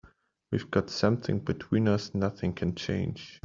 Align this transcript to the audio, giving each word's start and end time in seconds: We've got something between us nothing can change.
We've 0.49 0.71
got 0.71 0.89
something 0.89 1.41
between 1.41 1.87
us 1.87 2.15
nothing 2.15 2.53
can 2.53 2.73
change. 2.73 3.39